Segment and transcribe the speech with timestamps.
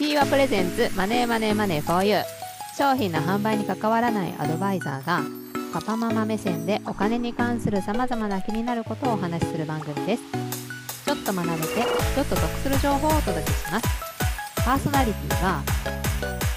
[0.00, 2.22] P はプレゼンツマネーマネーマネー for you
[2.74, 5.20] 商品の販売に関わらないアドバイザーが
[5.74, 10.22] パパママ目線でお金に関するさまざまな気になることをお話しする番組です。
[11.04, 11.74] ちょっと学べて
[12.14, 13.88] ちょっと得する情報をお届けします。
[14.64, 15.62] パーソナリティは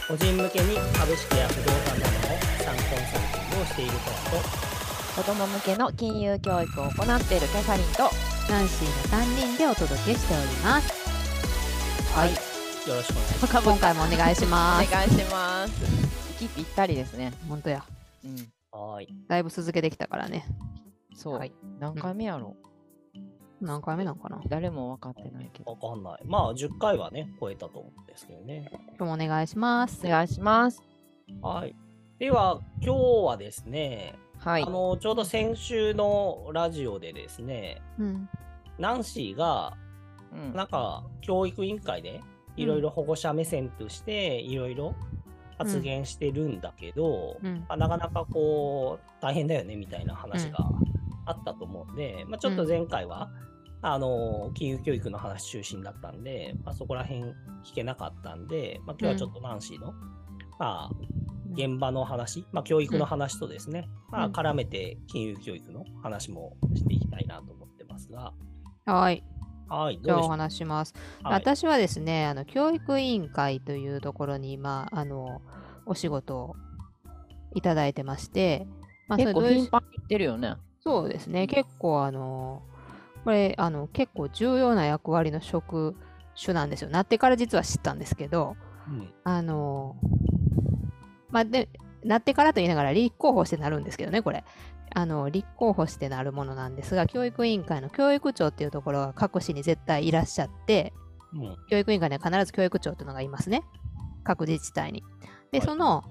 [0.08, 5.22] 個人向けに株式や不動産などの資産コンサルティングをしている方と。
[5.22, 8.10] 子供向けの金融教育を行っているキャサリンと
[8.50, 12.16] ナンシーの3人でお届けしております。
[12.16, 12.53] はい
[12.88, 13.64] よろしくお願いします。
[13.64, 14.92] 今回もお願いしおます。
[14.92, 16.44] 願いします。
[16.44, 17.32] 息ぴったりですね。
[17.48, 17.86] 本当や。
[18.26, 18.52] うん。
[18.72, 19.08] はい。
[19.30, 20.46] だいぶ続けてきたからね。
[21.16, 21.54] そう、はい。
[21.80, 22.58] 何回目やろ
[23.62, 24.42] 何回目なんかな？
[24.50, 25.72] 誰も分かってないけど。
[25.72, 26.22] わかんない。
[26.26, 28.70] まあ10回はね超えたと思うんですけどね。
[28.98, 30.06] 今日もお願いします。
[30.06, 30.84] お願いします。
[31.42, 31.74] はい。
[32.20, 34.64] では今日はですね、はい。
[34.64, 38.30] あのちょうど先週のラジオでですねうん。
[38.78, 39.78] ナンシーが
[40.34, 40.54] うん。
[40.54, 42.22] なんか教育委員会で
[42.56, 44.96] いろいろ保護者目線としていろいろ
[45.58, 47.66] 発言してるんだけど、うん。
[47.68, 50.60] まあなかなかこう大変だよねみたいな話が
[51.26, 53.30] あったと思うんで、まあ、ちょっと前回は、
[53.82, 57.24] あの金融教育の話中心だったんで、まあ、そこら辺
[57.66, 59.94] 聞けなかったんで、まあ、今日はちょっとナンシーの、
[60.58, 60.92] まあ、
[61.54, 64.32] 現場の話、まあ、教育の話とですね、まあ、うん。
[64.32, 68.34] 絡めて金融教育の話もしていきたいなと思ってますが、
[68.86, 69.24] はい
[69.68, 70.94] はい、じゃあお話しします。
[71.24, 71.34] はい。
[71.34, 75.42] 私はですね、あの教育委員会というところに、まあ、あの
[75.86, 76.56] お仕事を
[77.56, 78.68] いただいてまして、
[79.08, 80.56] まあ、結構頻繁に言ってるよね。
[80.84, 82.62] そうですね、結構あの、
[83.24, 85.96] これあの結構重要な役割の職
[86.42, 86.90] 種なんですよ。
[86.90, 88.56] なってから実は知ったんですけど、
[88.88, 89.14] うん。
[89.24, 89.96] あの、
[91.30, 91.70] まあ、で、
[92.04, 94.44] なってからと言いながら立候補してなるんですけどね、これ。
[94.96, 100.94] あの立候補してなるものなんですが、教育委員会の教育長っていうところが各市に絶対いらっしゃって、
[101.34, 103.64] うん教育委員会には必ず教育長っていうのがいますね。
[104.24, 105.04] 各自治体に。
[105.52, 106.04] で、はいその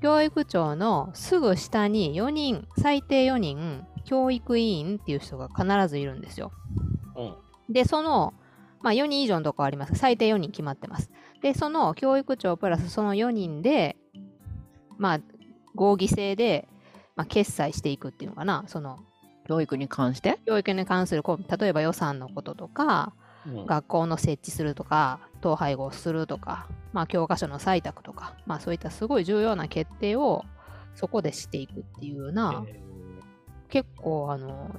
[0.00, 6.52] 教育長のすぐ下に4人、最低4人、教育委員っていう人が必ずいるんですよ。
[7.16, 7.34] うん
[7.70, 8.34] で、その、
[8.82, 9.94] まあ4人以上のとこあります。
[9.94, 11.10] 最低4人決まってます。
[11.42, 13.96] で、その教育長プラスその4人で、
[14.98, 15.20] まあ
[15.74, 16.68] 合議制で、
[17.20, 18.64] まあ、決裁していくっていうのかな。
[18.66, 18.98] その
[19.46, 20.38] 教育に関して？
[20.46, 23.12] 教育に関するこう、例えば予算のこととか、
[23.46, 23.66] うん。
[23.66, 30.44] 学校の設置するとか、統廃合するとか、まあ、教科書の採択とか、まあ、そういったすごい重要な決定を
[30.94, 32.80] そこでしていくっていうような、え
[33.68, 34.74] 結構あの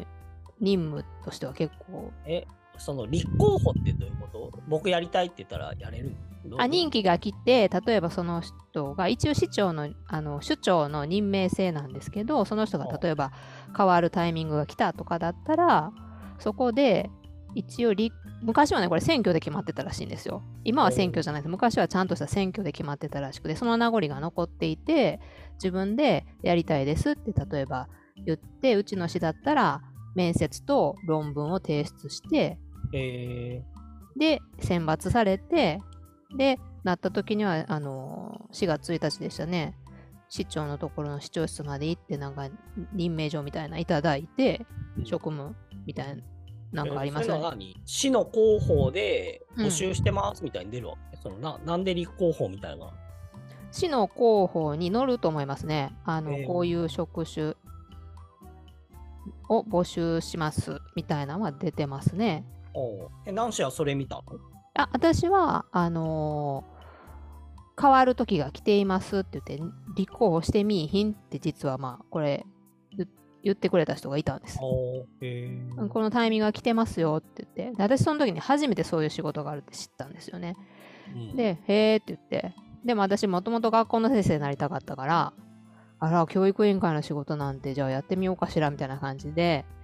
[0.59, 2.47] 任務としては結構ーえ、
[2.81, 4.59] その立候補ってどういうこと？
[4.67, 6.15] 僕やりたいって言ったらやれる
[6.57, 13.31] あ任期が来て例えばその人が一応市長のあの首長の任命制なんですけどその人があ例えば
[13.77, 15.91] 変わるタイミングが来たとかだったら
[16.39, 17.09] そこで
[17.53, 20.41] 一応立昔はねこれ選挙で決まってたらしいんですよ。
[20.63, 21.49] 今は選挙じゃないです。
[21.49, 25.19] 昔はちゃんとした選挙で決まってたらしくてその名残が残っていて
[25.55, 27.87] 自分でやりたいですって例えば
[28.25, 29.81] 言ってうちの市だったら
[30.15, 32.57] 面接と論文を提出して
[32.93, 33.61] え
[34.17, 35.79] で選抜されて
[36.37, 39.75] でなった時にはあの4月1日でしたね
[40.29, 42.49] 市長のところの市長室まで行ってなんか
[42.93, 46.23] 任命状みたいないただいてー職務みたいな
[46.71, 47.73] なんかありえーますよね。
[47.85, 52.93] 市の広報でうん募集してますみたいに出るわけ、そのななんで立候補みたいな。
[53.71, 55.93] 市の広報に載ると思いますね。
[56.05, 57.55] あの、えーこういう職種
[59.49, 62.45] を募集しますみたいなのは出てますね。
[63.25, 64.23] え、ナンはそれ見たの？
[64.75, 66.81] あ私はあのー
[67.81, 72.45] 変わる時が来ていますって言って立候補してみいひんって実はまあこれ
[72.95, 73.07] 言
[73.43, 74.59] 言ってくれた人がいたんです。
[74.61, 75.87] おうへー。
[75.87, 77.75] このタイミングが来てますよって言って。
[77.75, 80.55] で私その時に初めてそういう仕事があるって知ったんですよね。
[81.15, 81.35] うん。
[81.35, 82.53] で、へーって言って、
[82.85, 85.33] でも私もともと学校の先生になりたかったから、
[85.99, 89.80] あら、教育委員会の仕事なんて、じゃあやってみようかしらみたいな感じで、お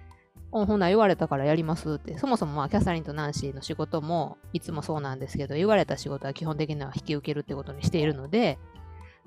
[0.65, 8.57] ほな言われたからやりますって、そもそもまあキャサリンとナンシーの仕事もいつもそうなんですけど、言われた仕事は基本的には引き受けるってことにしているので、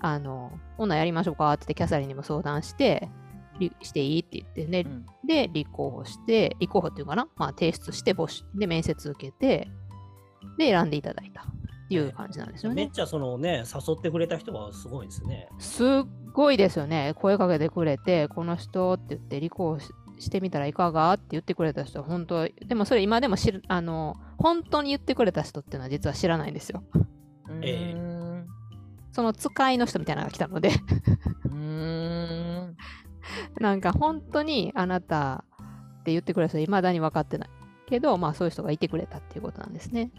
[0.01, 3.09] あの、ほなやりましょうかって言ってキャサリンにも相談して、
[3.61, 9.71] りしていいって言ってね、うんで、立候補して、立候補っていうかな、まあ、提出して募集、で、面接受けて、
[10.59, 11.45] で、選んでいただいたっ
[11.89, 12.85] ていう感じなんですよね。
[12.85, 15.49] めっちゃそのね、誘ってくれた人がすごいですね。
[15.59, 15.87] すっ
[16.33, 17.13] ごいですよね。
[17.17, 19.91] 声かけてくれて、この人って言って、立候補し
[20.21, 26.83] してみたらいかがって言ってくれた人は本当、でもそれ今でも知る、あの、本当に言ってくれた人っていうのは実は知らないんですよ。
[27.63, 28.21] えーん
[29.13, 30.71] その使いの人みたいなのが来たので、
[31.47, 32.77] うーん
[33.59, 35.45] なんか本当にあなた
[35.99, 37.51] って言ってくれた人いまだに分かってない。
[37.87, 40.13] けど、まあそういう人がいてくれたっていうことなんですね。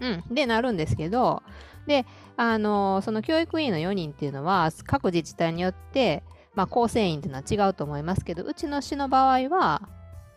[0.00, 1.44] うん、でなるんですけど
[1.86, 9.88] であのその教育委員の4人っていうのは各自治体によって、まあ、構成員っていうのは違うと思いますけどうちの市の場合は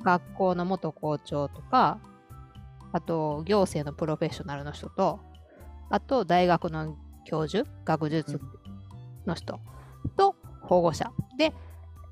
[0.01, 2.00] 学校の元校長とか
[2.94, 5.19] あと行政のプロフェッショナルの人と
[5.89, 6.95] あと大学の
[7.25, 8.39] 教授学術
[9.25, 9.59] の人
[10.15, 11.53] と保護者で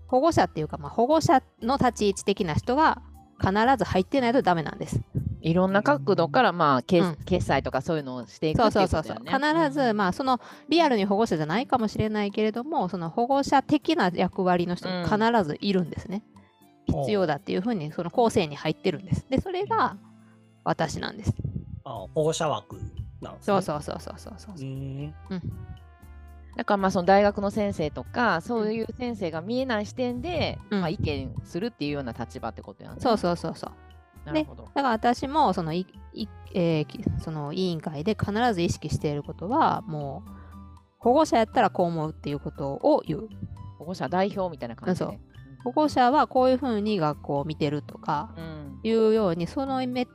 [0.07, 3.01] 保護者っていうか、まあ、保護者の立ち位置的な人が
[3.39, 5.01] 必ず入ってないとダメなんです。
[5.43, 7.15] いろんな角度から、まあ、決うん。
[7.25, 9.31] 決済とかそういうのをしていくことだよね。
[9.31, 16.33] 必ず、まあそのリアルに保護者じゃないかもしれないけれどもその保護者的な役割の人が必ずいるんですね、うん
[16.85, 19.25] 必要だっていうふうにその構成に入ってるんです。
[19.29, 19.95] でそれが
[20.65, 21.33] 私なんです。
[21.85, 22.75] あ保護者枠
[23.21, 23.53] なんですね。
[23.53, 24.55] そうそうそうそうそうそう。
[24.55, 25.07] うー。
[25.07, 25.13] ん。
[26.57, 30.81] だからまあその大学の先生とかそういう先生が見えない視点で、うん。
[30.81, 32.97] まあ、意見するっていうような立場ってことやね。
[32.99, 33.71] そうそうそうそう
[34.25, 34.63] なるほど。
[34.63, 40.31] だから私もそのいい、えーきその委員会で必ず意識していることはもう
[40.99, 43.29] 保護者やったらこう思うっていうことを言う。
[43.79, 45.05] 保護者代表みたいな感じで。
[45.05, 45.19] そう。
[45.65, 48.79] 保護者はこういうふうに学校を見てるとかうん。
[48.83, 50.07] いうようにその目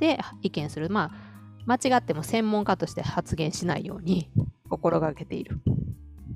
[0.00, 0.90] で意見する。
[0.90, 1.32] まあ
[1.64, 4.30] 間違っても専門家として発言しないように
[4.68, 5.60] 心がけている。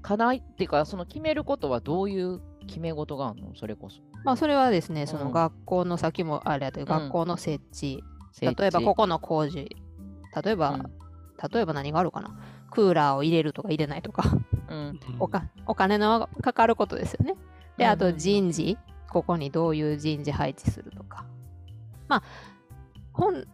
[0.03, 3.55] 課題っていうかその決めることはどういう決め事があるの？
[3.55, 4.01] それこそ。
[4.25, 6.89] まあそれはですねそのうん学校の先もあれやというん。
[6.89, 8.05] 学校の設置、
[8.41, 9.77] 例えばここの工事。
[10.45, 10.83] 例えば、うん。
[11.53, 12.39] 例えば何があるかな？
[12.71, 14.25] クーラーを入れるとか入れないとか。
[14.69, 15.01] うん。
[15.19, 17.37] おかお金のかかることですよね。
[17.77, 18.79] であと人事。
[19.09, 21.25] ここにどういう人事配置するとか。
[22.09, 22.23] まあ
[23.13, 23.47] 本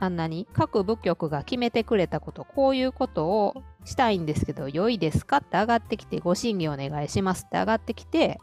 [0.00, 8.38] あんなに各部局が決めてくれたことこういうことをしたいんですけど良いですかって上がってきてご審議お願いしますって上がってきて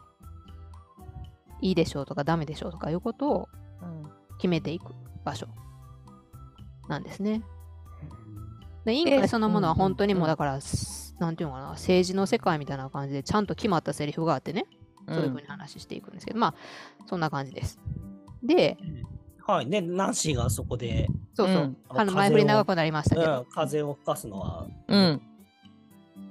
[1.60, 3.48] いいでしょうとかダメでしょうとかいうことを
[3.82, 4.92] うん決めていく
[5.24, 5.46] 場所
[6.88, 7.42] なんですね。
[8.84, 14.66] で委員で会そのものは本当にもうんうだから、すなんていうのかな政治の世界みたいな感じでちゃんと決まったセリフがあってね、
[15.08, 16.54] そういうふうに話していくんですけどまあ
[17.06, 17.78] そんな感じです。
[18.42, 18.76] で
[19.46, 19.68] はい。
[19.68, 21.76] で、ナンシーがそこで、そうそう、うん。
[21.88, 25.22] あの前振り長くなりましたけど、うん、風を吹かすのは、うん。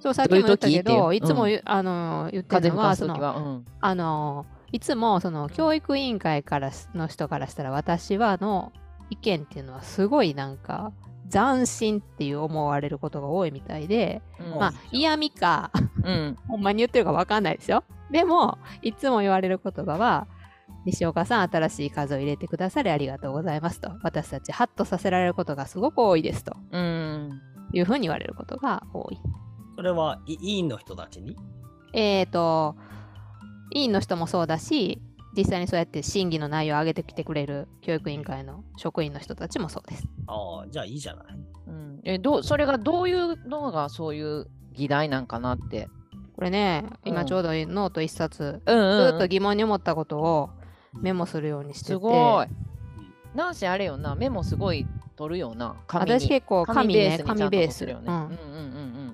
[0.01, 8.71] そうさっきも言ったけどういつもあの言って風るのはそのあのいつもその教育委員会からしの人からしたら私はの
[9.11, 10.91] 意見っていうのはすごいなんか
[11.31, 14.59] 斬新っていう思われることが多いみたいで、うん。
[14.59, 15.71] まあ嫌味か
[16.03, 16.37] うん。
[16.47, 17.83] ほんまに言ってるか分かんないですよ。
[18.09, 20.27] でもいつも言われる言葉は
[20.85, 27.41] 西岡さん新しい数を入れてくださりありがとうございますと私たちハッとさせられることがすごく多いですとうん。
[27.73, 29.19] いうふうに言われることが多い
[29.75, 31.37] それはい委員の人たちに？
[31.93, 32.75] えーと
[33.73, 35.01] 委員の人もそうだし
[35.37, 40.03] 実際にそうやって審議の内容を上げてきてくれる教育委員会の職員の人たちもそうです。
[40.27, 41.25] ああ、じゃあいいじゃない。
[41.67, 45.87] うんえどうそれがどういうのがそういう議題なんかなって。
[46.35, 50.49] これね、うん今ちょうどノート一冊、うんうんずっと疑問に思ったことを
[50.93, 52.47] メモするようにしてて、すごい。
[53.35, 54.85] なんしあれよな、メモすごい
[55.15, 55.75] 取るよな。
[55.87, 57.87] 紙に私結構紙ね、に紙ベース。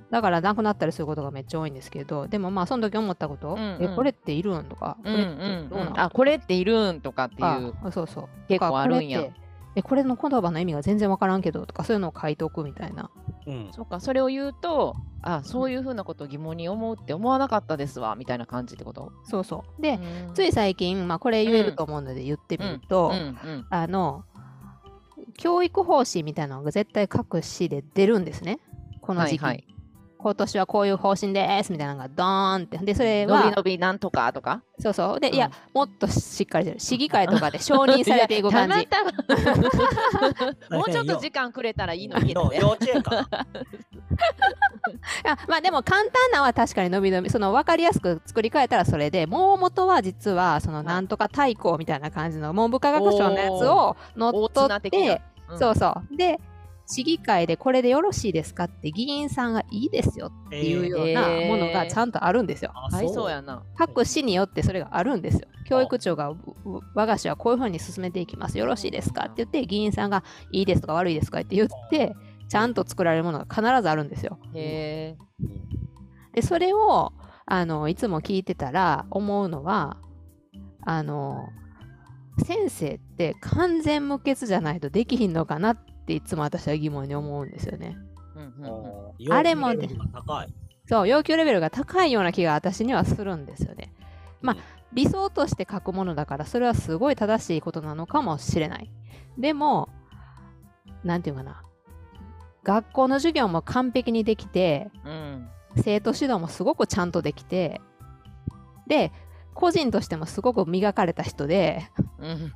[0.10, 5.70] だからなくなったりすることがめっちゃ多いんですけど、でもまあその時思ったこと、うんうんえ、これっているんとか、これってうんうん。
[5.70, 7.74] どうなんあ、これっているんとかっていう。
[7.84, 8.30] あそうそう。
[8.48, 9.47] 結構あるんやとかこれって
[9.78, 13.12] え、これの言葉の意味が全然わからんけどとか、そういうのを書いておくみたいな。
[13.46, 13.70] うん。
[13.72, 19.12] そうか、それを言うと、あ、そういうふうなことを疑問に思うって思わなかったですわ、みたいな感じってこと？
[19.26, 19.82] そうそう。
[19.82, 23.12] で、うんつい最近、まあこれ言えると思うので言ってみると、
[23.70, 24.24] あの、
[25.38, 28.60] 教育方針みたいなのが絶対各市で出るんですね。
[29.02, 29.46] この時期に。
[29.46, 29.77] はいはい
[30.18, 32.78] 今年はこういう方針ですみたいなのがドーンって。
[32.80, 34.62] で、それは、伸び伸びなんとかとか？
[34.80, 35.20] そうそう。
[35.20, 36.80] で、うんいや、もっとしっかりしてる。
[36.80, 38.76] 市議会とかで承認されていく感じ。
[40.76, 43.28] もうちょっと時間くれたらいいのにの 幼稚園か
[45.48, 55.22] まあでも簡単なのは確かに伸び伸びその分かりやすく作り変えたらそれでもう元は実はそのなんとか対抗みたいな感じの文部科学省のやつを乗っ大取っ綱的なて、
[55.58, 56.40] そうそうで
[56.90, 62.72] 市議会でこれでよろしいですかって議員さんがいいですよっていうようなえーものがちゃんとあるんですよ。
[62.74, 63.62] あはい、そうやな。
[63.76, 65.48] 各市によってそれがあるんですよ。
[65.66, 66.34] 教育長が
[66.96, 68.58] 我が市はこういうふうに進めていきます。
[68.58, 72.16] よろしいですかって言って議員さんがいいですとか悪いですかって言って
[72.48, 74.40] ちゃんと作られるものが必ずあるんですよ。
[74.54, 75.18] へえ。
[76.36, 77.12] でそれを
[77.46, 79.98] あのいつも聞いてたら思うのは
[80.86, 81.50] あの
[82.46, 87.98] 先生って完全無欠じゃないとできひんのかなっていつも私は疑問に思うんですよね。
[89.32, 90.54] あれも要求レベルが高い。
[90.86, 93.94] そう要求レベルが高いような気が私にはするんですよね。
[94.42, 94.62] まあうん
[94.94, 98.90] 理想として書くものだからそれはすごい正しいことなのかもしれない。
[99.38, 99.90] でも
[101.04, 101.62] なんていうかな
[102.64, 107.82] 学校の授業も完璧にできてうん生徒指導もすごくちゃんとできて
[108.88, 109.12] で
[109.54, 112.54] 個人としてもすごく磨かれた人でうん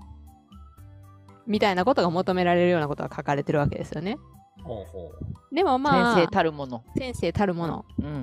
[1.48, 4.18] みたいなことが求められるようなことが書かれてるわけですよね。
[4.64, 5.12] ほうほ
[5.52, 5.56] う。
[5.56, 6.84] でもまあ先生たるもの。
[6.98, 8.14] 先生たるもの、うんうんう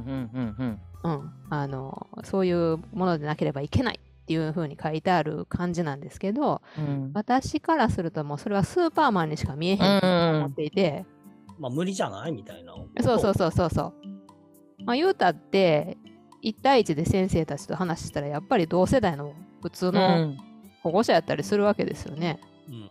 [0.40, 0.80] んうん。
[1.04, 10.06] うん、あのそういうものでなければいけないっていう風に書いてある感じなんですけどうん私からするともうそれはスーパーマンにしか見えへんと
[10.38, 11.06] 思っていて、
[11.58, 12.74] まあ無理じゃないみたいな。
[13.00, 13.94] そうそうそうそうそう。
[14.84, 15.96] まあ言うたって
[16.44, 20.38] 1対1で先生たちと話したらやっぱり同世代の普通うのん
[20.82, 22.40] 保護者やったりするわけですよね。
[22.68, 22.90] うん。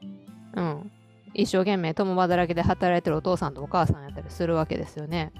[0.57, 0.91] うん。
[1.33, 5.31] 一生懸命共働きで働いてるお父さんとお母さんやったりするわけですよね。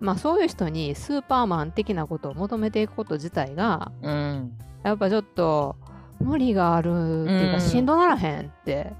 [0.00, 0.06] うん。
[0.06, 4.52] まあそういう人にスーパーマン的なことを求めていくこと自体がうん。
[4.82, 5.76] やっぱちょっと
[6.20, 8.92] 無理があるっていうか、うんしんどならへんって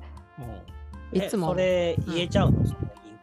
[1.13, 1.19] うん。
[1.19, 1.49] いつも。
[1.49, 2.79] えそれ言えちゃうの、その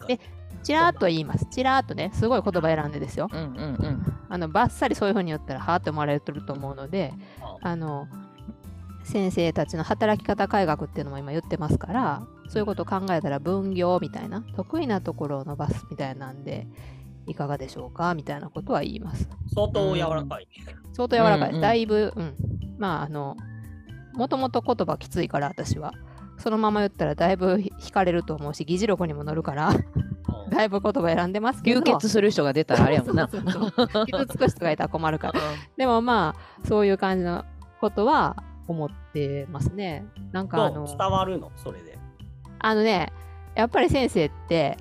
[0.08, 0.20] 委員
[0.64, 1.46] ちらっと言います。
[1.46, 3.30] ちらっとね、すごい言葉選んでですよ。
[3.32, 4.14] うんうんうん。
[4.30, 8.08] あのバッサリそういうふうに言ったらはあって思われてると思うので、ああの
[9.04, 16.68] 先生たちの働き方改革っていうのも今言ってますからそういうことを考えたら分業みたいな得意なところを伸ばすみたいなんで
[17.26, 18.16] いかがでしょうか？
[18.16, 19.30] みたいなことは言います。
[19.54, 20.48] 相当柔らかい。
[20.94, 21.50] 相当柔らかい。
[21.50, 21.62] うんうん。
[21.62, 22.36] だいぶうん。
[22.78, 23.36] まああの
[24.14, 25.94] もともと言葉きついから私は。
[26.38, 29.74] そのまま言ったらだいぶ惹かれると思うし議事録にも載るからう
[30.48, 30.50] ん。
[30.50, 31.82] だいぶ言葉選んでますけど。
[31.82, 33.28] 流血する人が出たらあれやもんな。
[33.28, 35.40] 傷つく人がいたら困るから。
[35.78, 37.46] でもまあそういう感じの
[37.80, 38.42] ことは
[38.74, 41.52] 思ってますねなんかあの伝わるの？
[41.58, 41.98] それで。
[42.60, 43.12] あのね、
[43.56, 44.78] やっぱり先生って、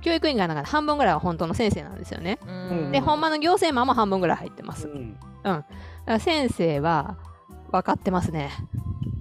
[0.00, 2.38] 教育委員会の中で半分ぐらいは本当の先生なんですよね。
[2.46, 4.88] うんで、ほんまの行政マンも半分ぐらい入ってます。
[4.88, 5.66] うんだか
[6.06, 7.16] ら先生は
[7.70, 8.50] 分かってますね。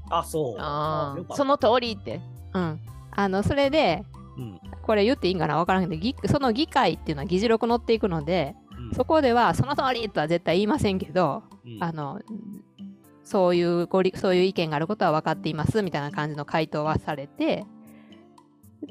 [0.10, 0.56] あ、そう。
[0.60, 2.22] あその通りって。
[2.54, 2.80] うん。
[3.12, 4.04] あの、それで、
[4.38, 5.58] うんこれ言っていいんかな？
[5.58, 12.20] 分からんけど、議その議会っていうのは議事録載っていくので、うんそこではその通りとは絶対言いませんけど、うんあの、
[13.32, 17.66] そういうごりそういう意見があることは分かっていますみたいな感じの回答はされて、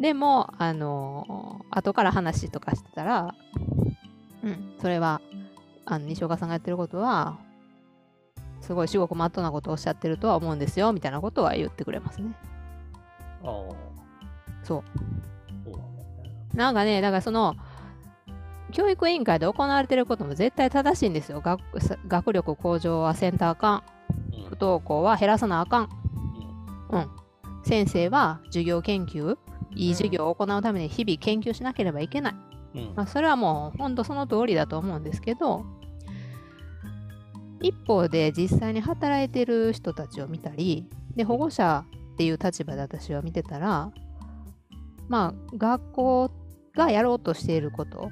[0.00, 3.34] でも、あの、後から話とかしてたら、
[4.42, 5.20] うん、それは、
[5.84, 7.38] あの西岡さんがやってることは、
[8.62, 12.34] すごい至極まっとうなことをおっしゃってるとは思うんですよみたいなことは言ってくれますね。
[13.42, 13.74] あー
[14.62, 14.82] そ
[16.54, 16.56] う。
[16.56, 17.56] なんかね、だからその、
[18.72, 21.42] 教育委員会で行われてることも絶対正しいんですよ。
[21.42, 21.60] 学
[22.08, 23.99] 学力向上はせんとあかん。
[24.44, 25.88] うん不登校は減らさなあかん。
[26.90, 27.10] うん。
[27.64, 29.36] 先生は授業研究、
[29.74, 32.34] いい授業を行うために日々研究しなければいけない。
[32.74, 35.64] うんまあ、それはもう本当その通りだと思うんですけど、
[37.60, 43.92] 一方で実際に働いてる人たちを見たり、で保護者っていう立場で私は見てたら、
[45.08, 46.30] まあ学校
[46.74, 48.10] がやろうとしていること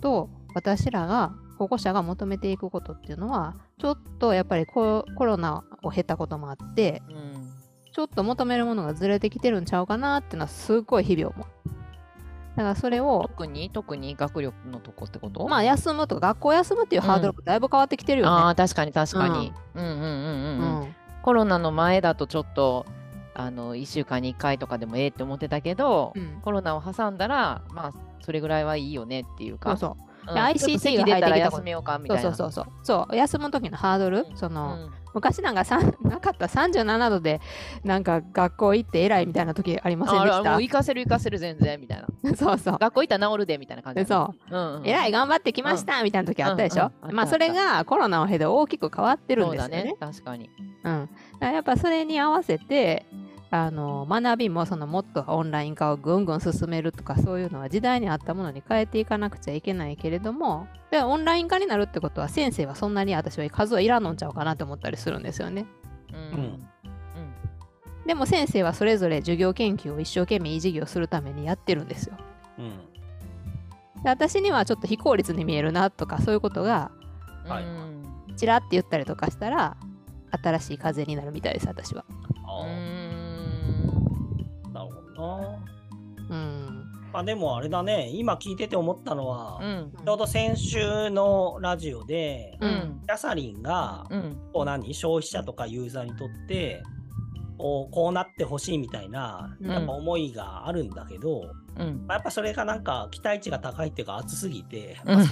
[0.00, 7.50] と私らが保護者が求めていくことっていうのはちょっとやっぱりココロナを経たこともあってうん
[7.92, 11.46] ちょっと求めるものがずれてきてるんちゃうかなっていうのはすっごい日々思う。
[12.56, 13.70] だからそれを特に？
[13.70, 14.14] 特に？
[14.16, 15.48] 学力のとこってこと？
[15.48, 18.32] まあ休むとか学校休むっていうハードルもだいぶ変わってきてるよね。
[18.32, 19.52] ああ確かに確かに。
[19.74, 20.88] うんうんうんうんううん。
[20.88, 22.84] んコロナの前だとちょっと
[23.34, 29.76] あの1週間に1回とかでもええって思ってたけど、うんコロナを挟んだらまあそれぐらいはいいよねっていうか。
[29.76, 30.34] そうそううん。
[30.34, 32.22] で ICT が入ってきた休めようかみたいな。
[32.22, 33.06] そうそうそうそう。
[33.06, 34.36] そう休む時のハードル、うん。
[34.36, 36.46] その、うん昔なんかさ なかった。
[36.46, 37.40] 37度で
[37.84, 40.60] なんか学校行って偉いみたいな時ありませんでした？
[40.60, 42.08] 行かせる行かせる全然みたいな。
[42.34, 42.78] そうそう。
[42.78, 44.04] 学校行ったら治るでみたいな感じ。
[44.04, 44.58] そうう。
[44.58, 47.10] んうん、偉い頑張ってきましたみたいな時あったでしょ、うん。
[47.10, 47.14] うん。
[47.14, 49.76] まあそれがコロナを経て大きく変わってるんですよね。
[49.76, 50.12] そうだね。
[50.14, 50.50] 確かに。
[50.82, 51.08] うん、
[51.40, 53.06] やっぱそれに合わせて
[53.56, 65.66] あの学びもそのもっとオンライン化をぐんぐん進めるとかそういうのは時代に合ったものに変えていかなくちゃいけないけれどもでオンライン化になるってことは先生はそんなに私は数はいらんのんちゃうかなって思ったりするんですよね。
[66.12, 66.68] うんうん
[68.06, 72.16] でも先生はそれぞれ授業研究を一生懸命いい授業するためにやってるんですよ。
[72.58, 72.72] うん
[74.02, 76.90] で私にはちょっと非効率に見えるなとかそういうことが
[77.44, 79.76] うんはいうんちらって言ったりとかしたら
[80.42, 82.04] 新しい風になるみたいです私は。
[82.10, 83.03] うん
[87.14, 89.92] まあでもあれだね、今聞いてて思ったのは、うん。
[90.04, 93.02] ちょうど先週のラジオで、ううんん。
[93.06, 94.36] キャサリンが、うん。
[94.52, 96.82] こう何消費者とかユーザーにとって
[97.56, 99.70] こうこうなってほしいみたいなうん。
[99.70, 102.04] やっぱ思いがあるんだけど、うん。
[102.08, 105.24] まあやっぱそれがなんか期待値が高いっていうか熱すぎて、うん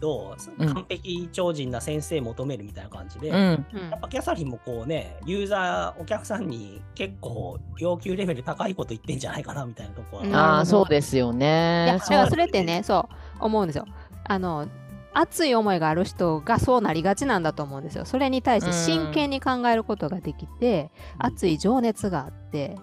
[0.00, 3.66] 完璧超人な先生求めるみたいな感じで、やうん。
[3.72, 10.24] うんっぱキャサリンもこうね、ユーザー、お客さんに結構要求レベル高いこと言ってんじゃないかなみたいなところは。
[10.24, 10.34] うん。
[10.34, 11.86] ああ、そうですよいね。
[11.88, 13.08] やだからそれってねそ
[13.40, 13.86] う思うんですよ。
[14.24, 14.68] あの
[15.14, 18.04] 熱い思いがある人がそうなりがちなんだと思うんですよ。
[18.04, 22.76] それに対して真剣に考えることができて、熱い情熱があって。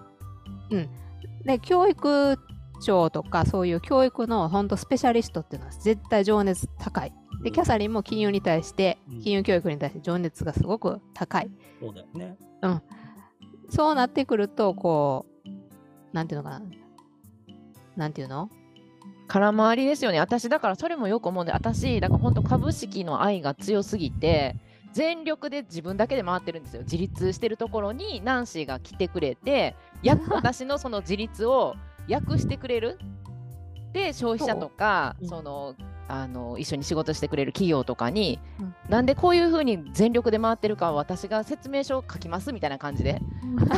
[0.70, 0.88] うん。
[1.44, 2.38] で教育
[2.80, 7.12] 長とかそういう教育の本当スペシャリストっていうのは絶対情熱高い。
[7.42, 9.20] でキャサリンも金融に対してうん。
[9.20, 11.50] 金融教育に対して情熱がすごく高い。
[11.80, 12.36] そうだよね。
[13.68, 15.48] そうなってくるとこう
[16.12, 16.66] なんていうのかな。
[17.96, 18.50] なんていうの？
[19.28, 20.20] 空回りですよね。
[20.20, 24.54] 私、だからそれもよく思うんで、私、だから本当株式の愛が強すぎて、
[24.92, 26.82] 全力で自分だけで回ってるんですよ。
[26.82, 31.74] 自立してるところにナンシーが来てくれて、や私のその自立を
[32.08, 32.98] 訳してくれる？
[33.92, 35.74] で、消費者とか、その、
[36.08, 38.74] あの一緒に仕事してくれる企業とかに、うん。
[38.88, 43.20] なんでこういうふうに全力で回ってるかは私が説明書を書きますみたいな感じで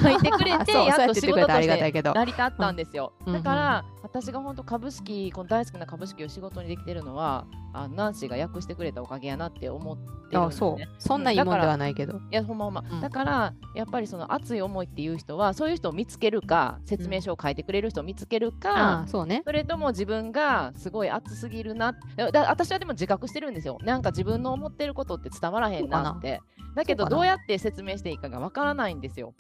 [0.03, 2.13] 書いてくれて やっと仕事としてがたいけど。
[2.15, 3.13] 成り立ったんですよ。
[3.27, 3.33] うん。
[3.33, 10.77] だから、私が本当株式、この大好きな株式を仕事にできてるのは、あナンシーが訳してくれたおかげやなって思ってるんですあそう。
[10.77, 10.89] ね。
[10.99, 12.15] そんないいもんではないけど。
[12.15, 12.85] いや、ほんまほんま。
[12.91, 13.01] うん。
[13.01, 19.43] だから、やっぱりその熱い思いっていう人は、そういう人を見つけるか、説明書を書いてくれる人を見つけるあか、あそうね。
[19.45, 23.79] それとも自分がすごい熱すぎるなだだ私はでも自覚してるんですよ。
[23.83, 26.41] なんか自分の思ってることって伝わらへんなって。
[26.75, 29.35] だけどどうやって説明していいかがわからないんですよ。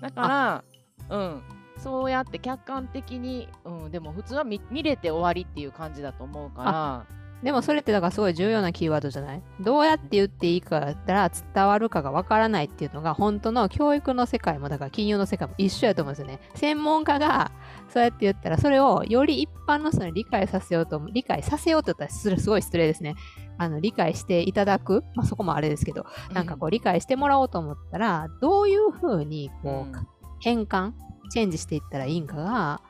[0.00, 0.64] だか
[1.08, 1.42] ら、うん、
[1.78, 7.06] そうやって客観的に、うん、でも普通は見見れて終わりっていう感じだと思うから、
[7.42, 9.42] でもそれってだからすごい重要なキーワードじゃない？
[9.60, 16.40] どうやって言っていいかだったら伝わるかがわからないっていうのが本当の教育の世界もだから金融の世界も一緒やと思うんですよね。
[16.54, 17.52] 専門家が
[17.88, 23.14] そうやって言ったらそれをより一般の人に理解させようと理解させようと言ったらすすごい失礼ですね。
[23.58, 30.92] あの理解していただく、まあ、そこもあれですけどなんかこう理解してもらおうと思ったらどういうふうにうん、こう変換
[31.30, 32.82] チェンジしていったらいいんかが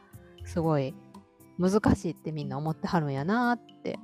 [0.44, 0.94] すごい
[1.58, 3.98] 難しいってみんな思ってはるんやなって。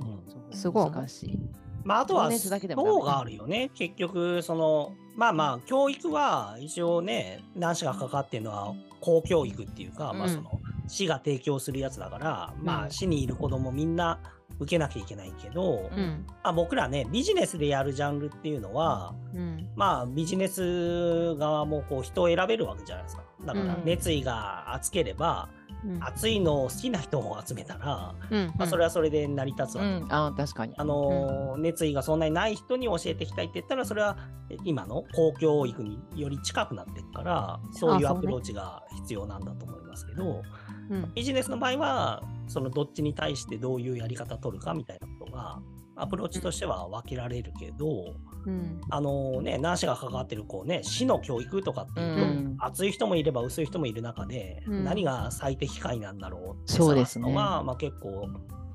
[0.00, 1.38] うんそうすごい難しい。
[1.86, 3.70] まあ、あとは、情熱だけでもダメ層があるよね。
[3.72, 8.74] 結局、その、まあまあ、教育は一応ね、何市がかかってるのは
[9.06, 14.18] 公教育っていうか、まあうんその、市が提供するやつだから、まあ、うん市にいる子供みんな
[14.58, 16.24] 受けなきゃいけないけど、うん。
[16.42, 19.68] まあ、僕らね、ビジネスでやるジャンルっていうのは、うん。
[19.76, 23.22] まあ、ビジネス側もこう人を選べるわけじゃないですか。
[23.44, 23.84] だからう、ん。
[23.84, 25.65] 熱意が熱ければ、うん
[26.00, 29.88] 熱いのを好きな人を集めたら、うんまあ、それはそれで成り立つわけ。
[29.88, 30.74] うん、あ確かに。
[30.76, 34.16] あのー熱意がそんなにない人に教えていきたいって言ったら、それは
[34.50, 40.42] え今の公教育により近くなっていくから、そういうアプローチが必要なんだと思いますけど、
[40.90, 41.12] うん。
[41.14, 45.60] ビジネスの場合は、そのどっちに対してどういうやり方取るかみたいなことが、
[45.96, 48.14] アプローチとしては分けられるけど、
[48.46, 48.80] うん。
[48.90, 52.56] あのね、何市が関わってるこうね、市の教育とかっていうと、うん。
[52.58, 54.84] 熱い人もいれば薄い人もいる中で、うん。
[54.84, 57.24] 何が最適解なんだろうってそうですね。
[57.24, 58.28] 探すのは、まあ結構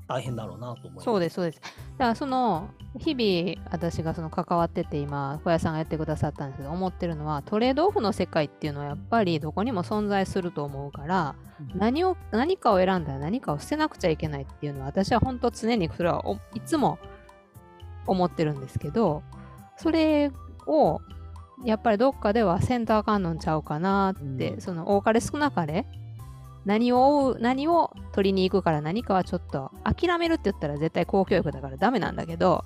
[0.08, 1.04] 大変だろうなと思います。
[1.04, 1.60] そうですそうです。
[1.60, 1.72] だか
[2.08, 11.78] らその日々私がその関わってて今小屋さんがやってくださったんですけど思ってるのはトレードオフの世界っていうのはやっぱりどこにも存在すると思うからうん。
[11.78, 16.98] 何を何かを選んだら何かを捨てなくちゃいけないっていうのは私は本当常にそれはおいつも
[18.06, 19.22] 思ってるんですけど
[19.76, 20.30] それ
[20.66, 21.00] を
[21.64, 25.86] やっぱりどっかではセンター観音ちゃうかなって、うんその多かれ少なかれ
[26.64, 32.64] 何を追う何を取りに行くから何かはちょっと諦めるって言ったら絶対公教育だからダメなんだけど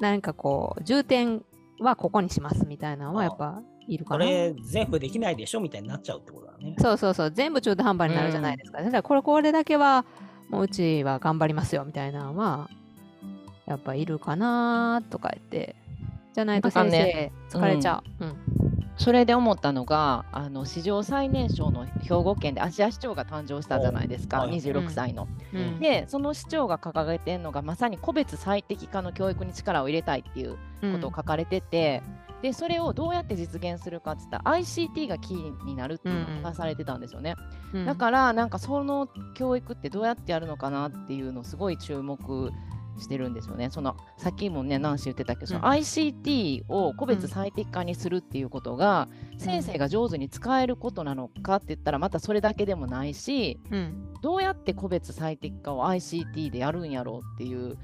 [0.00, 1.42] 何かこう重点
[1.80, 4.24] はここにしますみたいなのはやっぱいるかな。
[4.24, 6.74] これ全部できないでしょみたいになっちゃうってことだね。
[6.78, 8.78] そうそうそう全部中途半端になるじゃないですか。
[8.82, 10.04] だからこれこれだけは
[10.48, 12.68] もううちは頑張りますよみたいなのは
[13.66, 15.76] やっぱいるかなとか言って。
[16.32, 18.24] じゃないと先なんかね生疲れちゃう。
[18.24, 18.36] うん。
[18.98, 24.50] それで思ったのがあの史上最年少の兵庫県で芦屋市長が誕生したじゃないですか、はい。
[24.50, 25.28] 26歳の。
[25.52, 25.80] うん。
[25.80, 30.56] でその市長が掲げてるのがまさに個別最適化の教育に力を入れたいっていう
[30.92, 32.02] ことを書かれてて、
[32.42, 37.34] でそれをどうやって実現するかって言ったら ICT がキーになるっていうのが話されてたんですよね。
[37.72, 37.86] うん。
[37.86, 42.52] だからなんかその教育ってどうやってやるのかなっていうのをすごい注目
[43.00, 43.70] してるんですよね。
[43.70, 45.66] そのさっきもねナンシー言ってたけど、そのうん。
[45.66, 54.14] ICT を個別最適化にするっていうことが、先生が上手に使えることなのかって言ったらまたそれだけでもないしうん。
[54.22, 57.76] どうやって個別最適化を ICT でやるんやろうっていう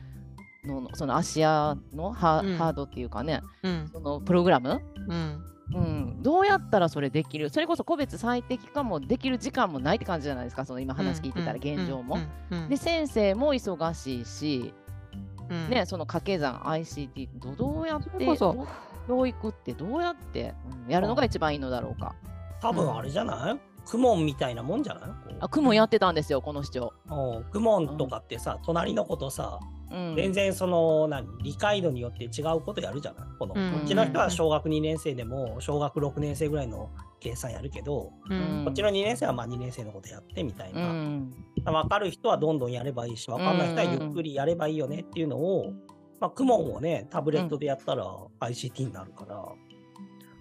[0.65, 2.57] ののその芦屋のハ,、うん。
[2.57, 3.89] ハードっていうかねうん。
[3.93, 4.81] そのプログラム？
[5.09, 5.45] うん。
[5.75, 7.49] うん、どうやったらそれできる？
[7.49, 12.19] それこそ個別最適化もできる時間もないって感じじゃないですかその今話聞いてたら現状も。
[12.51, 12.63] うん。
[12.63, 12.69] うん。
[12.69, 14.75] で先生も忙しいし
[15.53, 15.71] うん。
[15.71, 18.27] ね、その掛け算 ICT どどうやって
[19.09, 20.55] 教育ってどうやって、
[20.87, 22.15] うんやるのが一番いいのだろうか。
[22.61, 25.03] 多分あれじゃない、クモンみたいなもんじゃない？
[25.09, 26.93] こうあ、雲やってたんですよ、この市長。
[27.11, 29.59] うんクモンとかってさ、隣の子とさ、
[29.91, 33.29] うん、全然その何理解度によって違うことやるじゃない？
[33.39, 36.89] この、うんこっちの人は小学2年生でも小学6年生ぐらいの
[37.23, 38.65] 計算やるけど、うん。
[38.65, 41.33] こっちの2年生はまあ2年生のことやってみたいうな、ん、
[41.65, 45.73] 分かる人はどんどんやればいいし分かんない人はゆっくりやればいいよねっていうのを、
[46.21, 48.05] まあ、クモンをねタブレットでやったら
[48.41, 49.45] ICT になるから、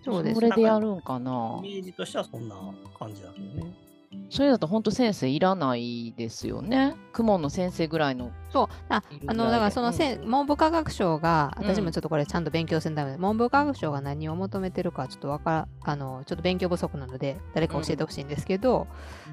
[0.03, 1.59] そうですそれでやるんかな。
[1.59, 2.55] イメージとしてはそんな
[2.97, 3.90] 感じだけどね。
[4.29, 6.95] それだと本当先生いらないですよね。
[7.13, 8.31] 雲の先生ぐらいの。
[8.49, 8.67] そう。
[8.89, 10.29] ああのだからそのせ、うん。
[10.29, 18.87] 文部科学省がうん私もちょっとこれちゃんと勉強せんためで、文部科学省が何を求めてるかちょっとわかあのちょっと勉強不足なので誰か教えてほしいんですけど、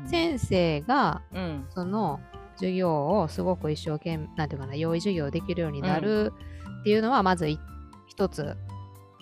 [0.06, 2.20] 先生がうん、その
[2.56, 6.32] 授業をすごく一生懸命なんていうかな用意授業できるようになる
[6.80, 7.58] っていうのはまずい
[8.06, 8.56] 一つ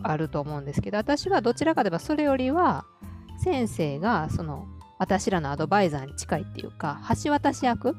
[0.03, 2.87] あると思うんですけど私はどちらかといえばそれよりは
[3.43, 4.67] 先生がその
[4.99, 7.97] 私らのアドバイザーに近いっていうか橋渡し役？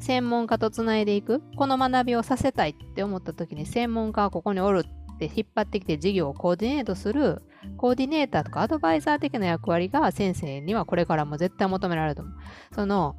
[0.00, 1.42] 専門家とつないでいく？
[1.56, 7.42] この学びをさせたいって思った時に専門家はここにおるって引っ張ってきて授業をコーディネートする
[7.76, 12.34] コーディネーターとかアドバイザー的な役割が先生にはこれからも絶対求められると思う。
[12.74, 13.16] その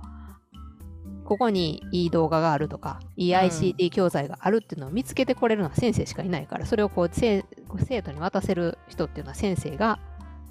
[1.24, 7.44] ここにいい動画があるとか、いい ICT 教材があるっていうのを見つけてこれるのは先生しかいないから、それをこう生
[7.80, 9.98] 生徒に渡せる人っていうのは先生が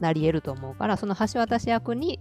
[0.01, 2.19] なり得ると思うから、その橋渡し役に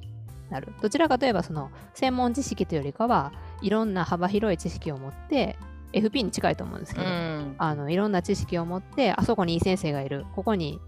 [0.53, 0.73] なる。
[0.81, 5.57] どちらかといえば、その専門知識というよりかは、いろんな幅広い知識を持って、
[5.91, 10.79] FP に近いと思うんですけど、うん、あのいろんな知識を持って、あそこにいい先生がいる、ここに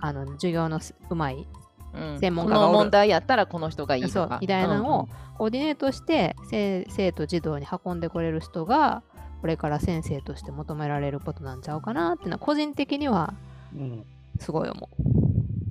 [0.00, 1.46] あの授業のすうまい
[1.94, 2.18] うん。
[2.20, 2.66] 専門家がおる。
[2.68, 4.12] この問題やったらこの人がいいとか。
[4.14, 9.02] そうみたいなのをコーディネートして、生生徒児童に運んでこれる人が
[9.40, 13.32] これから先生として求められることなんちゃうかなっていうのは個人的には
[13.74, 14.04] うん。
[14.40, 14.88] すごい思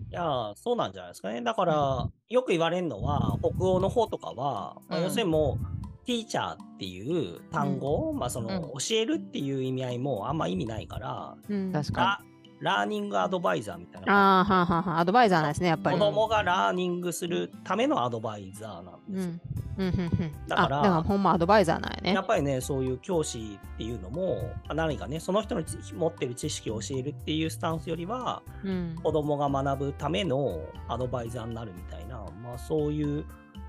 [0.10, 1.42] いやーそうなんじゃないですかね。
[1.42, 11.54] だから、よく言われるのは、北欧の方とかは、まあうん要するにもう、ティーチャーっていう単語、まあその、うん教えるっていう意味合いもあんま意味ないから、う。
[11.54, 12.24] うん、確か
[12.60, 14.14] ララーニングアドバイザーみたいな。
[14.14, 15.98] ああ、はんはんはんアドバイザーなんですね、やっぱり。
[15.98, 19.32] 子供がラーニングするためのアドバイザーなんですよ。
[19.78, 19.88] うん。
[19.88, 20.48] うん。
[20.48, 22.26] だからあだからほんまアドバイザーなんやねやっ。
[22.26, 28.96] ぱりね、そういう教師っていうのも、あ何かね、その人の知持ってる知識を教えるっていうスタンスよりは、うん。
[29.04, 33.26] 子供が学ぶためのアドバイザーになるみたいな、まあそういう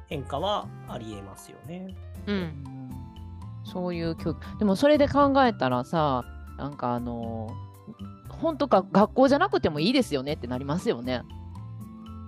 [0.06, 1.94] 変化はありえますよね。
[2.26, 2.32] う。
[2.32, 2.64] うんん
[3.64, 4.58] そういう教育。
[4.58, 6.24] でもそれで考えたらさ、
[6.56, 7.50] なんかあの
[8.40, 11.22] 本当か学校じゃなくてもいいですよねってなりますよね。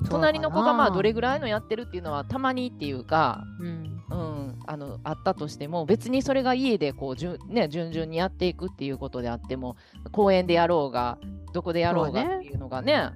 [0.09, 4.01] 隣の子がまあどれぐらいのやってるっていうのはたまにっていうか、うん。
[4.11, 9.77] うん、あのあったとしても別にそれが家でこうじゅん、ね、順々にやっていくっていうことであっても
[10.11, 11.17] 公園でやろうが
[11.53, 13.11] どこでやろうがっていうのがね。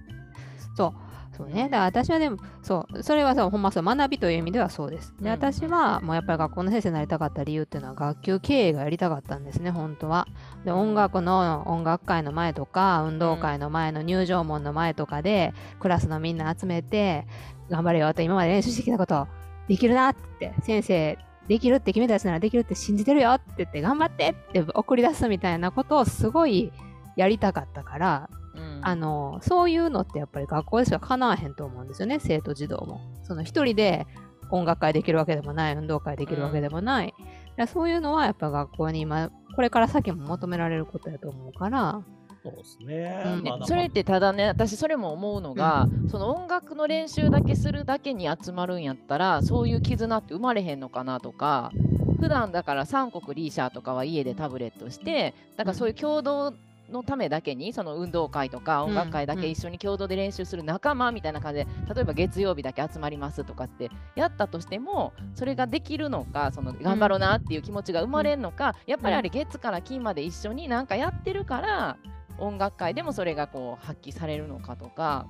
[0.77, 1.04] そうね。
[1.39, 5.15] だから私はでも、そう、それはさ、ほんまそう、学びという意味ではそうです。
[5.21, 5.31] で、うん。
[5.31, 10.27] 私は、もうやっぱり学校の先生になりたかった理由っていうのは、学級経営がやりたかったんですね、本当は。
[10.65, 17.27] で、音楽の音楽会の前とか、運動会の前の入場門の前とかで、クラスのみんな集めて、
[17.71, 19.27] 頑張れよと、今まで練習してきたこと、
[19.69, 21.19] できるなって、先生、
[21.49, 26.73] できるって決めたやつならできるって信じてるよって言って、頑張ってって送り出すみたいなことをすごい
[27.17, 28.44] やりたかったから、うん
[28.87, 32.19] あのそういうのってやっぱり学校でしか叶わへんと思うんですよね。
[32.21, 33.01] 生徒児童も。
[33.23, 34.07] その一人で
[34.51, 37.23] 音楽会できるわけでもない運動会できるわけでもない、だか
[37.57, 42.03] らそういうのはやっぱ学校に今これから先も求められることやと思うから、
[42.43, 43.23] そうですね。
[43.25, 43.43] うん。
[43.43, 51.73] ねまだそれってただね私それも思うのが、その音楽の練習だけするだけに集まるんやったらそういう絆って生まれへんのかなとか
[52.21, 56.55] 普段だから三国リーシャーとかは家でタブレットしてだからそういう共同
[56.91, 71.97] のためだけにその運動会とか音楽会だけ一緒に共同で練習する仲間みたいな感じで例えば月曜日だけ集まりますとかってやったとしてもそれができるのかその頑張ろうなっていう気持ちが生まれるのか、やっぱりあれ月から金まで一緒になんかやってるから
[72.39, 75.27] 音楽会でもそれがこう発揮されるのかとか、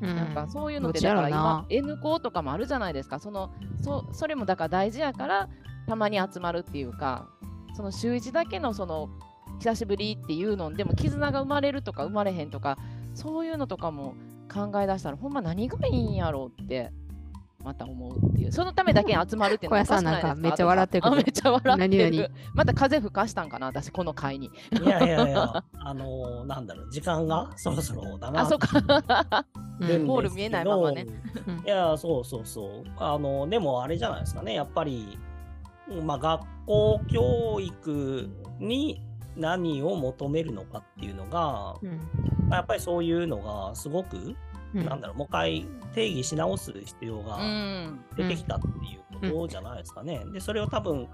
[0.00, 0.16] うん。
[0.16, 3.18] なんかそういうのってだから今 N 校とかもあるじゃないですか。
[3.18, 3.50] その
[3.82, 5.48] そそれもだから大事やから
[5.86, 7.28] たまに集まるっていうか
[7.74, 9.08] その週一だけのその
[9.60, 12.78] 久しぶりっていうのでも絆が生まれるとか生まれへんとか
[13.14, 14.14] そういうのとかも
[14.52, 16.92] 考え出したらほんま何がいいんやろうって
[17.64, 21.10] また思うっていうそのためだけに集まるっていうのは 小屋さんなんかめっちゃ笑ってる。
[21.12, 22.10] めっちゃ笑って何る。
[22.12, 22.28] 々。
[22.52, 24.50] また風吹かしたんかな私この会に。
[24.84, 29.46] いやいやいや、あのーなんだろう、時間がそろそろだなあそっか。
[29.80, 30.06] うん。
[30.06, 31.06] ゴール見えないままね。
[31.46, 32.84] うんいや、そうそうそう。
[32.98, 34.52] あの、でもあれじゃないですかね。
[34.52, 35.18] やっぱり、
[36.02, 38.28] まあ、学校教育
[38.60, 39.00] に
[39.36, 41.98] 何を求めるのかっていうのが、うん。
[42.48, 44.34] まあやっぱりそういうのがすごく、
[44.74, 44.84] うん。
[44.84, 48.00] なんだろう、もう一回定義し直す必要がうん。
[48.16, 48.70] 出てきたってい
[49.28, 50.24] うことじゃないですかね。
[50.32, 51.08] で、それを多分、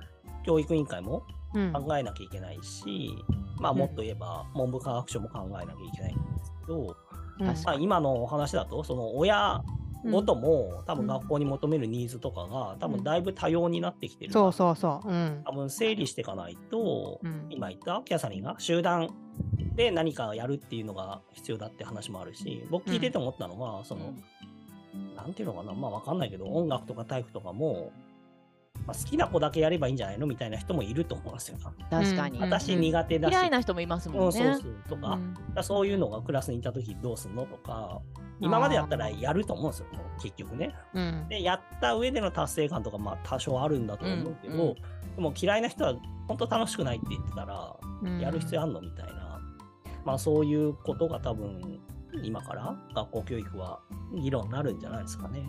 [0.45, 1.23] 教育委員会も
[1.55, 1.73] うん。
[1.73, 3.11] 考えなきゃいけないし、
[3.59, 6.97] まあもっと言えば文部科学省も考えなきゃいけないんですけど、
[7.41, 9.63] まあ、今のお話だと、その親
[10.05, 14.33] ごとも、多分学校に求めるニーズとかが、多分だいぶ多様になってきてる。
[14.33, 15.09] そうそうそう。
[15.09, 15.43] うん。
[15.45, 19.11] 多分整理していかないと、うん今言ったキャサリンが集団
[19.75, 24.15] で何かやるっていうのが必要だって話もあるし、僕聞いてて思ったのは、その、
[25.17, 27.93] なんていうのかな、まあわかんないけど、音楽とか体育とかも、
[28.87, 31.59] まあ、好きな子だけやればいいんじゃないのみたいな人もいると思うんですよ。
[31.91, 32.39] 確かに。
[32.39, 34.25] うん私苦手だし、嫌いな人もいますもんね。
[34.25, 38.01] うんそうそうとか、うんそういうのがクラスにいた時どうすんのとか、
[38.41, 39.87] 今までやったらやると思うんですよ、
[40.23, 40.75] 結局ね。
[40.95, 44.75] うんで、やった上での達成感とか、まあ多少あるんだと思うけど、うんうん
[45.17, 45.95] でも嫌いな人は
[46.29, 49.41] 本当楽しくないって言ってたら、うんやる必要あんのみたいな、
[50.05, 51.81] まあそういうことが多分、
[52.23, 53.81] 今から学校教育は
[54.15, 55.45] 議論になるんじゃないですかね。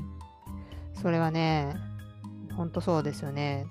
[0.94, 1.76] それはね、
[2.55, 3.67] 本当そうですよ ね。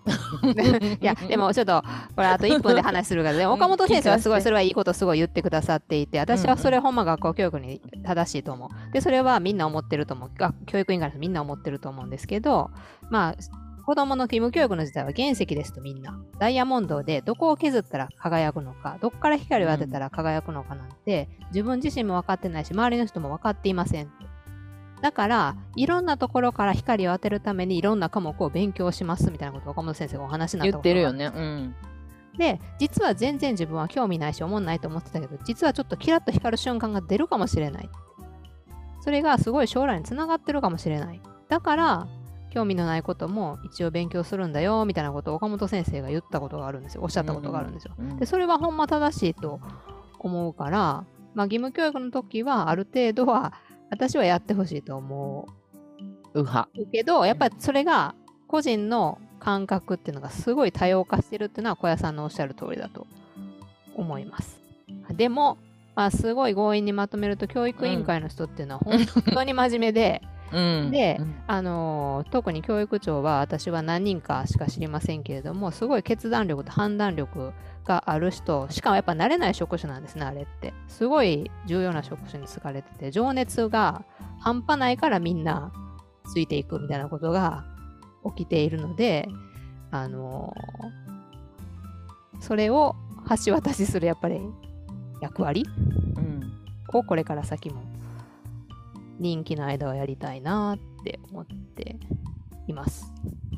[1.01, 1.83] いや、でもちょっと、
[2.17, 8.93] これあと1分で話するから、でも岡本先生はすごい、それはいいことすごい言ってくださっていて、私はそれほんま学校教育に正しいと思う。
[8.93, 10.31] で、それはみんな思ってると思う。
[10.37, 12.71] 学教育委員会の人みんな思ってると思うんですけど、
[13.11, 13.35] まあ、
[13.85, 16.17] 子供の義務教育の時代は原石ですとみんな。
[16.39, 24.30] ダイヤモンドでどこを削ったら輝くのか、どこから光を当てたら輝くのかなんて、自分自身も分かってないし、周りの人も分かっていませんと。
[25.01, 31.27] だから、いろんなところから光を当てるためにいろんな科目を勉強しますみたいなことを岡本先生がお話になった言ことがってるよね。
[31.27, 31.75] うん。
[32.37, 37.89] で、実は全然自分は興味ないし思んないと思ってたけど、実はちょっとキラッと光る瞬間が出るかもしれない。
[39.01, 41.21] それがすごい将来につながってるかもしれない。
[41.49, 42.09] だから、
[42.51, 47.03] 興味のないことも一応勉強するんだよ、みたいなことを岡本先生が言ったことがあるんですよ。
[47.03, 47.95] おっしゃったことがあるんですよ。
[47.99, 49.61] うんで、それはほんま正しいと
[50.19, 53.55] 思うから、まあ義務教育の時はある程度は
[53.91, 55.47] 私はやってほしいと思
[56.35, 56.69] うは。
[56.79, 58.15] うけど、やっぱりそれが
[58.47, 63.07] 個人の感覚っていうのがすごい多様化してるっていうのは小屋さんのおっしゃる通りだと
[63.95, 64.61] 思います。
[65.11, 65.59] でも、
[65.97, 68.99] まあ、すごい強引にまとめると教育委員会の人っていうのは本
[69.35, 70.23] 当に真面目で、
[70.53, 70.91] うん。
[70.91, 77.53] でうんあのー特に教育長は私は何人かしか知りませんけれどもすごい決断力と判断力
[77.91, 84.05] がある人しかもやっぱ慣れない職種なんですねあれってすごい重要な職種に就かれてて情熱が
[84.39, 85.73] 半端ないからみんな
[86.25, 87.65] ついていくみたいなことが
[88.37, 89.29] 起きているので
[89.91, 92.97] あのーそれを
[93.45, 94.41] 橋渡しするやっぱり
[95.21, 95.67] 役割
[96.17, 96.41] うん。
[96.95, 97.83] をこれから先も
[99.19, 101.97] 人気の間はやりたいなって思って
[102.67, 103.13] います。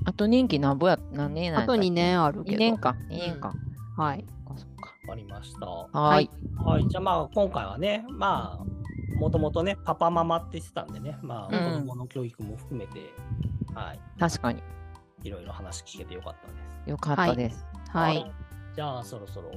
[0.05, 2.59] あと任期何ぼや、何年なんあと2年あるけ2ど。
[2.59, 2.97] 年か。
[3.09, 3.53] 2年か。
[3.97, 4.25] はい。
[4.47, 4.57] わ
[5.07, 5.67] かりました。
[5.67, 6.31] ははいい。
[6.65, 13.13] はい、じゃあまあ今回はね、まあ、もともとね、パパママって言ってたんでね、まあ、うん子供の教育も含めて、
[13.75, 14.63] はい、確かに。
[15.23, 16.91] いろいろ話聞けてよかったです。
[16.91, 17.65] よかったです。
[17.91, 18.33] はい。。
[18.75, 19.53] じゃあそろそろ。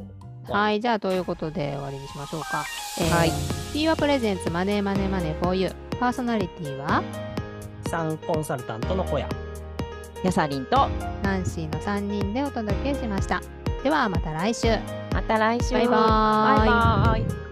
[0.47, 0.81] はい。
[0.81, 2.63] じゃあ、ということで終わりにしましょうか。
[3.15, 3.31] はい。
[3.73, 5.71] P はプレゼンツマネーマネーマネー for you。
[5.99, 7.01] パーソナリティは、
[7.87, 9.27] サンコンサルタントの小屋。
[10.23, 10.87] ヤサリンと、
[11.23, 13.41] ナンシーの3人でお届けしました。
[13.85, 14.67] では、また来週。
[15.13, 15.75] また来週。
[15.75, 17.44] バイバーイバイバーイ。